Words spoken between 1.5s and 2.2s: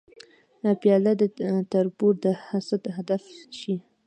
تربور